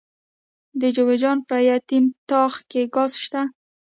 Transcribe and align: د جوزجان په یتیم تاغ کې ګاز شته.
د 0.81 0.83
جوزجان 0.95 1.37
په 1.47 1.55
یتیم 1.69 2.05
تاغ 2.29 2.53
کې 2.69 2.81
ګاز 2.95 3.11
شته. 3.23 3.41